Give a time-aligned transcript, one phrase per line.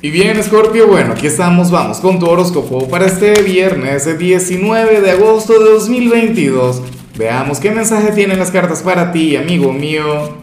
[0.00, 5.10] Y bien, Scorpio, bueno, aquí estamos, vamos con tu horóscopo para este viernes 19 de
[5.10, 6.82] agosto de 2022.
[7.18, 10.38] Veamos qué mensaje tienen las cartas para ti, amigo mío.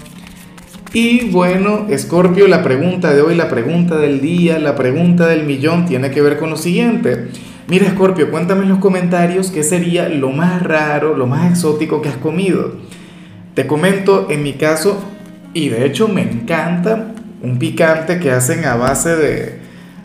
[0.92, 5.86] Y bueno, Scorpio, la pregunta de hoy, la pregunta del día, la pregunta del millón
[5.86, 7.30] tiene que ver con lo siguiente.
[7.70, 12.10] Mira, Scorpio, cuéntame en los comentarios qué sería lo más raro, lo más exótico que
[12.10, 12.74] has comido.
[13.54, 15.02] Te comento en mi caso,
[15.54, 19.60] y de hecho me encanta un picante que hacen a base de,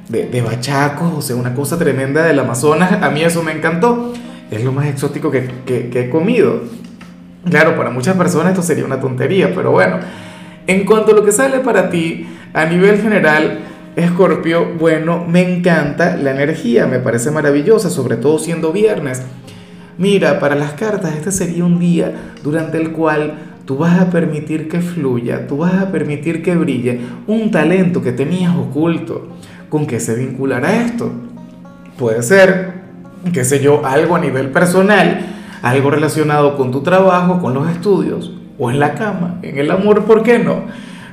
[0.09, 3.03] de, bachacos, o sea, una cosa tremenda del Amazonas.
[3.03, 4.13] A mí eso me encantó.
[4.51, 6.63] Es lo más exótico que, que, he comido.
[7.49, 9.99] Claro, para muchas personas esto sería una tontería, pero bueno.
[10.67, 13.61] En cuanto a lo que sale para ti, a nivel general,
[13.97, 19.23] Escorpio, bueno, me encanta la energía, me parece maravillosa, sobre todo siendo viernes.
[19.99, 24.69] Mira, para las cartas, este sería un día durante el cual tú vas a permitir
[24.69, 26.99] que fluya, tú vas a permitir que brille
[27.29, 29.29] un talento que tenías oculto.
[29.69, 31.13] ¿Con qué se vinculará esto?
[31.97, 32.73] Puede ser,
[33.33, 35.21] qué sé yo, algo a nivel personal,
[35.63, 40.03] algo relacionado con tu trabajo, con los estudios, o en la cama, en el amor,
[40.03, 40.63] ¿por qué no?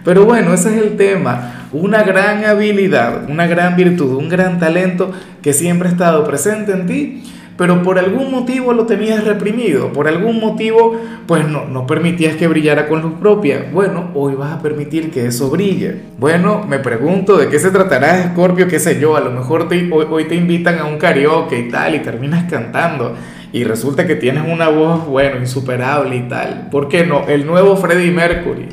[0.03, 1.67] Pero bueno, ese es el tema.
[1.71, 5.11] Una gran habilidad, una gran virtud, un gran talento
[5.43, 7.23] que siempre ha estado presente en ti
[7.57, 12.47] pero por algún motivo lo tenías reprimido, por algún motivo pues no, no permitías que
[12.47, 13.65] brillara con luz propia.
[13.73, 16.03] Bueno, hoy vas a permitir que eso brille.
[16.17, 19.91] Bueno, me pregunto de qué se tratará Scorpio, qué sé yo, a lo mejor te,
[19.91, 23.15] hoy, hoy te invitan a un karaoke y tal y terminas cantando
[23.51, 26.67] y resulta que tienes una voz, bueno, insuperable y tal.
[26.69, 27.27] ¿Por qué no?
[27.27, 28.67] El nuevo Freddie Mercury.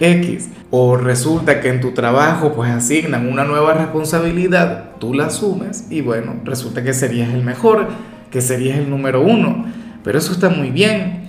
[0.00, 0.48] X.
[0.70, 6.00] O resulta que en tu trabajo pues asignan una nueva responsabilidad, tú la asumes y
[6.00, 7.88] bueno, resulta que serías el mejor,
[8.30, 9.66] que serías el número uno.
[10.02, 11.28] Pero eso está muy bien.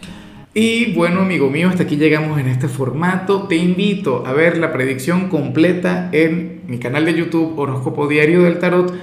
[0.54, 3.44] Y bueno, amigo mío, hasta aquí llegamos en este formato.
[3.48, 8.60] Te invito a ver la predicción completa en mi canal de YouTube Horóscopo Diario del
[8.60, 8.94] Tarot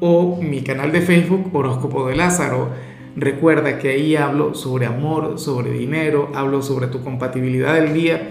[0.00, 2.70] o mi canal de Facebook Horóscopo de Lázaro.
[3.16, 8.30] Recuerda que ahí hablo sobre amor, sobre dinero, hablo sobre tu compatibilidad del día